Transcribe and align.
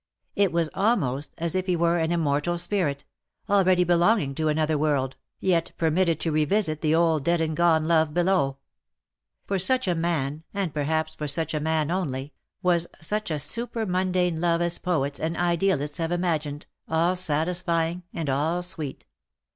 It 0.35 0.51
was 0.51 0.67
almost 0.73 1.31
as 1.37 1.53
if 1.53 1.67
he 1.67 1.75
were 1.75 1.99
an 1.99 2.11
immortal 2.11 2.57
spirit, 2.57 3.05
already 3.47 3.83
belonging 3.83 4.33
to 4.33 4.47
another 4.47 4.75
world, 4.75 5.15
yet 5.39 5.73
permitted 5.77 6.19
238" 6.19 6.49
BUT 6.49 6.55
IT 6.55 6.57
SUFFICETH, 6.57 6.75
to 6.75 6.79
revisit 6.79 6.81
the 6.81 6.95
old 6.95 7.23
dead 7.23 7.39
and 7.39 7.55
gone 7.55 7.85
love 7.85 8.11
below. 8.11 8.57
For 9.45 9.57
sucli 9.57 9.91
a 9.91 9.93
man, 9.93 10.43
and 10.55 10.73
perhaps 10.73 11.13
for 11.13 11.27
such 11.27 11.53
a 11.53 11.59
man 11.59 11.91
only, 11.91 12.33
was 12.63 12.87
such 12.99 13.29
a 13.29 13.37
super 13.37 13.85
mundane 13.85 14.41
love 14.41 14.59
as 14.63 14.79
poets 14.79 15.19
and 15.19 15.37
idealists 15.37 15.99
have 15.99 16.11
imagined, 16.11 16.65
all 16.87 17.15
satisfying 17.15 18.01
and 18.11 18.27
all 18.27 18.63
sweet. 18.63 19.05